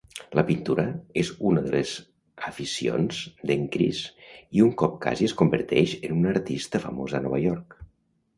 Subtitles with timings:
[0.37, 0.83] La pintura
[1.23, 1.91] és una de les
[2.47, 3.19] aficions
[3.51, 4.01] de"n Chris
[4.61, 7.79] i un cop casi es converteix en un artista famós a Nova York.